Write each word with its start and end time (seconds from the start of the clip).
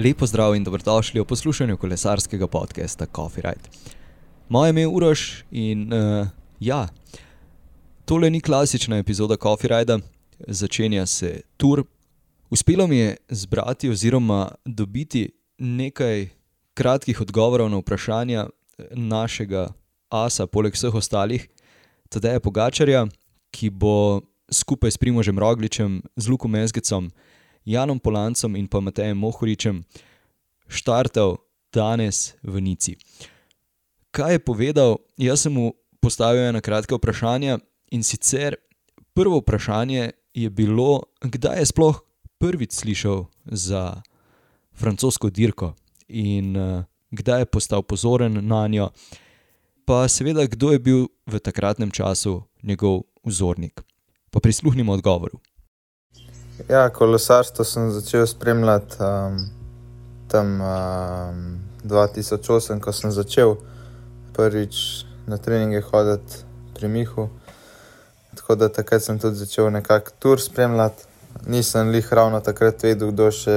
Lepo 0.00 0.26
zdrav 0.26 0.54
in 0.56 0.64
dobrodošli 0.64 1.20
v 1.20 1.24
poslušanju 1.24 1.76
kolesarskega 1.76 2.46
podcasta 2.46 3.06
Coffee 3.06 3.42
Ride. 3.42 3.68
Moje 4.48 4.70
ime 4.70 4.80
je 4.80 4.86
Uroš 4.88 5.44
in 5.50 5.92
uh, 5.92 6.28
ja, 6.60 6.88
tole 8.04 8.30
ni 8.30 8.40
klasična 8.40 8.96
epizoda 8.96 9.36
Coffee 9.36 9.68
Ride, 9.68 9.98
začenja 10.48 11.06
se 11.06 11.40
tur. 11.56 11.84
Uspelo 12.50 12.86
mi 12.86 12.96
je 12.96 13.16
zbrati 13.28 13.90
oziroma 13.90 14.48
dobiti 14.64 15.32
nekaj 15.58 16.28
kratkih 16.74 17.20
odgovorov 17.20 17.68
na 17.70 17.76
vprašanja 17.76 18.46
našega 18.92 19.68
asa, 20.08 20.46
poleg 20.46 20.74
vseh 20.74 20.94
ostalih, 20.94 21.48
Tadeja 22.08 22.40
Pogačarja, 22.40 23.06
ki 23.50 23.70
bo 23.70 24.20
skupaj 24.52 24.90
s 24.90 24.96
Primožem 24.96 25.38
Rogličem, 25.38 26.02
z 26.16 26.28
Lukom 26.28 26.50
Mezgecom. 26.50 27.10
Janom 27.64 27.98
Polancem 27.98 28.56
in 28.56 28.68
pa 28.68 28.80
Matejem 28.80 29.18
Mohoričem 29.18 29.84
štartal 30.68 31.36
danes 31.72 32.34
v 32.42 32.60
Nici. 32.60 32.96
Kaj 34.10 34.32
je 34.32 34.40
povedal? 34.42 34.98
Jaz 35.16 35.46
sem 35.46 35.52
mu 35.54 35.72
postavil 36.00 36.50
ena 36.50 36.60
kratka 36.60 36.96
vprašanja 36.96 37.58
in 37.90 38.02
sicer 38.02 38.56
prvo 39.14 39.38
vprašanje 39.38 40.10
je 40.34 40.50
bilo, 40.50 41.02
kdaj 41.20 41.58
je 41.58 41.66
sploh 41.66 42.00
prvič 42.38 42.72
slišal 42.72 43.26
za 43.44 44.02
francosko 44.72 45.30
dirko 45.30 45.74
in 46.08 46.56
uh, 46.56 46.84
kdaj 47.10 47.40
je 47.40 47.46
postal 47.46 47.82
pozoren 47.82 48.38
na 48.46 48.66
njo, 48.66 48.90
pa 49.84 50.08
seveda, 50.08 50.46
kdo 50.46 50.72
je 50.72 50.78
bil 50.78 51.00
v 51.26 51.38
takratnem 51.38 51.90
času 51.90 52.42
njegov 52.62 53.02
vzornik. 53.24 53.82
Pa 54.30 54.40
prisluhnimo 54.40 54.92
odgovoru. 54.92 55.40
Ja, 56.68 56.88
kolesarstvo 56.90 57.64
sem 57.64 57.90
začel 57.90 58.26
spremljati 58.26 58.96
um, 59.00 59.36
tam 60.28 60.60
um, 60.60 61.60
2008, 61.84 62.80
ko 62.80 62.92
sem 62.92 63.10
začel 63.10 63.54
prvič 64.36 65.04
na 65.26 65.38
treninge 65.38 65.80
hoditi 65.80 66.42
pri 66.74 66.88
Mihu. 66.88 67.28
Tako 68.36 68.54
da 68.54 68.68
takrat 68.68 69.02
sem 69.02 69.18
tudi 69.18 69.36
začel 69.36 69.70
nekako 69.70 70.10
tur 70.18 70.40
spremljati. 70.40 71.04
Nisem 71.46 71.94
jih 71.94 72.12
ravno 72.12 72.40
takrat 72.40 72.82
vedel, 72.82 73.14
kdo, 73.14 73.30
še, 73.30 73.56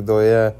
kdo 0.00 0.18
je. 0.24 0.50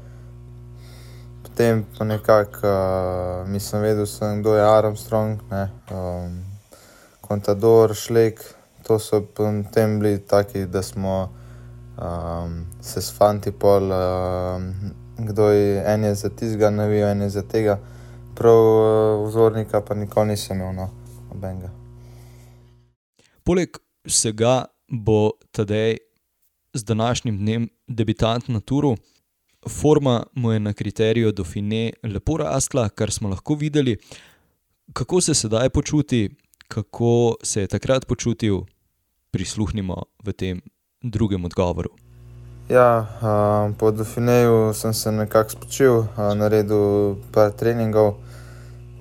Potem 1.43 1.83
pa 1.97 2.05
nekako 2.05 2.71
uh, 2.71 3.49
nisem 3.51 3.81
vedel, 3.81 4.07
sem, 4.07 4.39
kdo 4.39 4.55
je 4.55 4.63
Armstrong, 4.63 5.43
ne, 5.51 5.67
um, 5.91 6.39
Contador, 7.27 7.95
Šlek. 7.95 8.39
To 8.87 8.99
so 8.99 9.21
potem 9.21 9.99
bili 9.99 10.19
taki, 10.19 10.65
da 10.65 10.81
smo 10.85 11.40
um, 12.01 12.65
se 12.81 13.01
s 13.01 13.13
fanti 13.17 13.51
pol, 13.51 13.91
um, 13.91 14.73
kdo 15.17 15.49
je 15.49 15.83
en 15.85 16.03
je 16.03 16.15
za 16.15 16.29
tizga, 16.29 16.69
ne 16.69 16.87
ve, 16.87 17.01
en 17.11 17.21
je 17.21 17.29
za 17.29 17.41
tega. 17.41 17.79
Prav 18.35 18.57
uh, 18.57 19.27
vzornika 19.27 19.81
pa 19.81 19.95
nikoli 19.95 20.33
nisem 20.33 20.57
imel, 20.57 20.73
no, 20.73 20.89
nobenega. 21.29 21.69
Poleg 23.43 23.77
vsega 24.07 24.65
bo 24.87 25.31
tedaj 25.51 25.97
z 26.73 26.83
današnjim 26.83 27.37
dnem 27.37 27.69
debitant 27.87 28.47
na 28.47 28.59
turu. 28.59 28.95
Forma 29.69 30.23
mu 30.33 30.51
je 30.51 30.59
na 30.59 30.73
kriteriju 30.73 31.31
Dauphine 31.31 31.91
lepo 32.03 32.37
rasla, 32.37 32.89
kar 32.89 33.11
smo 33.11 33.29
lahko 33.29 33.55
videli. 33.55 33.97
Kako 34.93 35.21
se 35.21 35.33
sedaj 35.33 35.69
počuti, 35.69 36.29
kako 36.67 37.35
se 37.43 37.61
je 37.61 37.67
takrat 37.67 38.07
počutil, 38.07 38.61
prisluhnimo 39.31 40.03
v 40.23 40.33
tem 40.33 40.61
drugem 41.01 41.45
odgovoru. 41.45 41.89
Ja, 42.69 43.07
uh, 43.21 43.75
po 43.77 43.91
Dauphineju 43.91 44.73
sem 44.73 44.93
se 44.93 45.11
nekako 45.11 45.49
spočil, 45.49 45.97
uh, 45.97 46.07
naredil 46.35 47.15
par 47.31 47.51
treningov, 47.51 48.13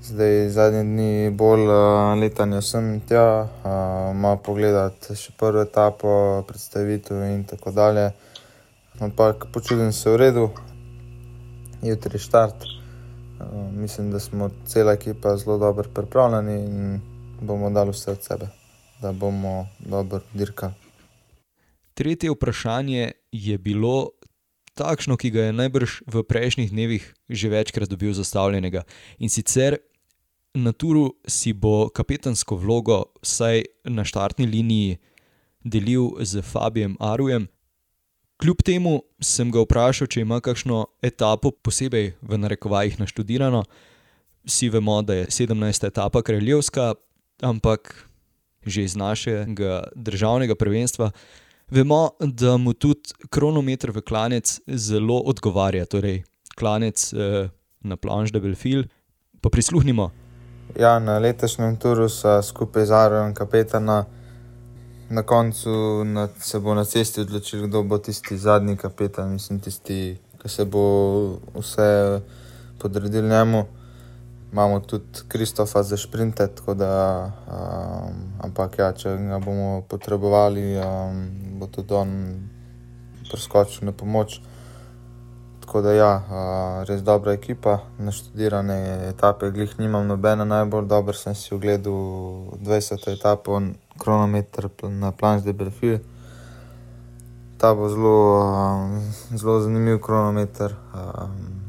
zdaj 0.02 0.48
zadnji 0.48 0.82
dni 0.82 1.30
bolj 1.30 1.68
uh, 1.68 2.18
letanja 2.20 2.62
sem 2.62 3.00
tja, 3.08 3.46
uh, 3.46 4.16
malo 4.16 4.40
pogledati 4.42 5.14
še 5.14 5.36
prvo 5.38 5.62
etapo, 5.62 6.42
predstavitev 6.48 7.22
in 7.28 7.44
tako 7.44 7.70
dalje. 7.70 8.10
Ampak 9.00 9.46
počutim 9.52 9.92
se 9.92 10.10
v 10.10 10.16
redu, 10.16 10.50
jutri 11.82 12.18
štart. 12.18 12.64
Uh, 12.64 13.70
mislim, 13.72 14.10
da 14.10 14.18
smo 14.18 14.50
cela 14.66 14.98
ekipa 14.98 15.36
zelo 15.36 15.58
dobro 15.58 15.88
pripravljeni 15.94 16.60
in 16.64 17.00
bomo 17.40 17.70
dali 17.70 17.94
vse 17.94 18.10
od 18.10 18.24
sebe, 18.24 18.50
da 19.02 19.12
bomo 19.12 19.68
dobro 19.78 20.20
dirkali. 20.34 20.89
Tretje 22.00 22.30
vprašanje 22.30 23.12
je 23.32 23.58
bilo 23.58 24.10
takšno, 24.72 25.18
ki 25.20 25.28
ga 25.30 25.42
je 25.48 25.52
najbrž 25.52 25.98
v 26.08 26.22
prejšnjih 26.24 26.70
dnevih 26.72 27.04
že 27.28 27.48
večkrat 27.52 27.92
dobil 27.92 28.16
zastavljenega. 28.16 28.88
In 29.20 29.28
sicer 29.28 29.76
na 30.56 30.72
turu 30.72 31.12
si 31.28 31.52
bo 31.52 31.92
kapetansko 31.92 32.56
vlogo, 32.56 33.12
vsaj 33.20 33.84
na 33.84 34.06
štartni 34.08 34.48
liniji, 34.48 34.96
delil 35.60 36.16
z 36.24 36.40
Fabijem 36.40 36.96
Arujem. 36.96 37.50
Kljub 38.40 38.64
temu 38.64 39.02
sem 39.20 39.52
ga 39.52 39.60
vprašal, 39.60 40.08
če 40.08 40.24
ima 40.24 40.40
kakšno 40.40 40.86
etapo 41.04 41.52
posebej 41.52 42.14
v 42.16 42.40
narekovajih 42.40 42.96
naštudirano. 42.96 43.66
Vsi 44.48 44.72
vemo, 44.72 45.02
da 45.04 45.20
je 45.20 45.28
17. 45.28 45.84
etapa 45.84 46.24
kraljevska, 46.24 46.94
ampak 47.44 47.92
že 48.64 48.88
iz 48.88 48.96
našega 48.96 49.92
državnega 49.92 50.56
prvenstva. 50.56 51.12
Vemo, 51.70 52.10
da 52.20 52.56
mu 52.56 52.72
tudi 52.72 53.14
kronometer 53.30 53.90
v 53.94 54.02
klanec 54.02 54.60
zelo 54.66 55.20
odgovarja, 55.30 55.86
torej 55.86 56.24
klanec 56.58 57.12
eh, 57.14 57.48
na 57.80 57.96
Planche 57.96 58.32
de 58.32 58.40
Belfil. 58.40 58.84
Pa 59.40 59.50
prisluhnimo. 59.50 60.10
Ja, 60.78 60.98
na 60.98 61.18
letošnjem 61.18 61.76
turu 61.76 62.08
so 62.08 62.42
skupaj 62.42 62.86
z 62.86 62.92
Arojem 62.92 63.34
kapetana. 63.34 64.04
Na 65.10 65.22
koncu 65.22 66.04
na, 66.04 66.28
se 66.38 66.58
bo 66.58 66.74
na 66.74 66.84
cesti 66.84 67.20
odločil, 67.20 67.66
kdo 67.66 67.82
bo 67.82 67.98
tisti 67.98 68.38
zadnji 68.38 68.76
kapetan, 68.76 69.32
mislim, 69.32 69.60
tisti, 69.60 70.18
ki 70.42 70.48
se 70.48 70.64
bo 70.64 71.38
vse 71.54 72.20
podredil 72.78 73.28
njemu 73.28 73.64
imamo 74.52 74.80
tudi 74.80 75.04
Kristofa 75.28 75.82
za 75.82 75.96
šprinte, 75.96 76.46
tako 76.46 76.74
da, 76.74 77.24
um, 77.46 78.14
ampak 78.42 78.78
ja, 78.78 78.92
če 78.92 79.16
ga 79.16 79.38
bomo 79.38 79.82
potrebovali, 79.88 80.76
um, 80.76 81.26
bo 81.58 81.66
tudi 81.66 81.94
on 81.94 82.10
preskočil 83.30 83.86
na 83.86 83.92
pomoč. 83.92 84.40
Tako 85.60 85.82
da, 85.82 85.92
ja, 85.92 86.12
uh, 86.16 86.88
res 86.88 87.02
dobra 87.06 87.32
ekipa, 87.32 87.78
naštudirane 87.98 89.08
etape, 89.08 89.52
glih 89.54 89.78
nimam 89.78 90.06
nobene 90.06 90.44
najbolj 90.44 90.88
dobre, 90.90 91.14
sem 91.14 91.34
si 91.34 91.54
ogledal 91.54 92.58
20. 92.58 93.06
etapo, 93.14 93.60
kronometer 93.98 94.70
na 94.82 95.12
Planche 95.12 95.46
de 95.46 95.52
Belfil. 95.52 96.00
Ta 97.60 97.74
bo 97.74 97.88
zelo, 97.88 98.18
um, 98.40 99.00
zelo 99.36 99.60
zanimiv 99.60 100.00
kronometer. 100.02 100.74
Um, 100.94 101.59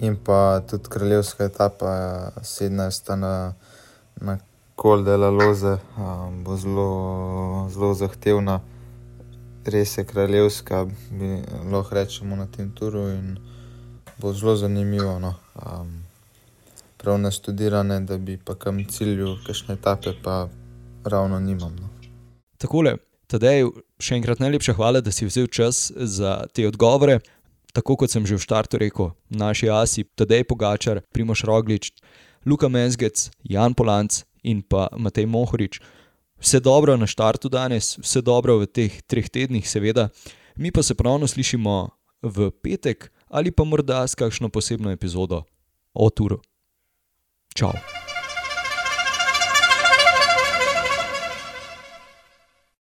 in 0.00 0.16
pa 0.24 0.60
tudi 0.60 0.88
kraljevska 0.88 1.44
etapa, 1.44 1.86
17. 2.42 3.14
na, 3.16 3.54
na 4.16 4.38
Kol 4.74 5.04
de 5.04 5.16
la 5.16 5.30
Loze, 5.30 5.78
um, 5.98 6.44
bo 6.44 6.56
zelo, 6.56 7.68
zelo 7.70 7.94
zahtevna, 7.94 8.60
res 9.64 9.98
je 9.98 10.04
kraljevska, 10.04 10.84
bi 11.10 11.42
lahko 11.72 11.94
rečemo 11.94 12.36
na 12.36 12.46
tem 12.46 12.70
turu 12.70 13.08
in 13.08 13.38
bo 14.18 14.32
zelo 14.32 14.56
zanimivo. 14.56 15.18
No. 15.18 15.34
Um, 15.54 16.04
prav 16.96 17.18
naštudirane, 17.18 18.00
da 18.00 18.18
bi 18.18 18.36
pa 18.36 18.54
kam 18.54 18.84
cilju, 18.84 19.36
kakšne 19.46 19.74
etape 19.74 20.14
pa 20.22 20.48
ravno 21.04 21.40
nimam. 21.40 21.76
No. 21.80 21.88
Takole, 22.58 22.96
Tadej, 23.28 23.66
še 24.00 24.16
enkrat 24.16 24.40
najlepša 24.40 24.72
hvala, 24.78 25.02
da 25.04 25.12
si 25.12 25.26
vzel 25.28 25.50
čas 25.52 25.90
za 25.92 26.46
te 26.56 26.64
odgovore 26.64 27.18
tako 27.78 27.94
kot 27.94 28.10
sem 28.10 28.26
že 28.26 28.34
v 28.34 28.42
štartu 28.42 28.82
rekel, 28.82 29.14
naši 29.30 29.70
asi, 29.70 30.02
Tadej 30.18 30.42
Pogačar, 30.50 31.06
Primoš 31.14 31.46
Roglič, 31.46 31.94
Luka 32.42 32.66
Menzgec, 32.66 33.30
Jan 33.46 33.74
Polanc 33.74 34.26
in 34.42 34.66
pa 34.66 34.90
Matej 34.98 35.30
Mohorič. 35.30 35.78
Vse 36.38 36.58
dobro 36.62 36.94
na 36.98 37.06
štartu 37.06 37.50
danes, 37.50 37.98
vse 37.98 38.22
dobro 38.22 38.58
v 38.58 38.66
teh 38.66 38.90
treh 39.06 39.26
tednih, 39.30 39.62
seveda. 39.62 40.10
Mi 40.58 40.74
pa 40.74 40.82
se 40.82 40.94
ponovno 40.98 41.30
slišimo 41.30 41.90
v 42.22 42.50
petek 42.50 43.14
ali 43.30 43.54
pa 43.54 43.62
morda 43.62 44.02
s 44.08 44.18
kakšno 44.18 44.48
posebno 44.50 44.90
epizodo 44.90 45.44
o 45.94 46.10
Turu. 46.10 46.42
Ciao! 47.54 48.17